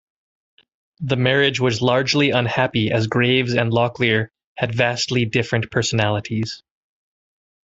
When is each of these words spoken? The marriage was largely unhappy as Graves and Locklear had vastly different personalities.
The 1.01 1.15
marriage 1.15 1.59
was 1.59 1.79
largely 1.83 2.31
unhappy 2.31 2.89
as 2.91 3.05
Graves 3.05 3.53
and 3.53 3.71
Locklear 3.71 4.29
had 4.55 4.73
vastly 4.73 5.25
different 5.25 5.69
personalities. 5.69 6.63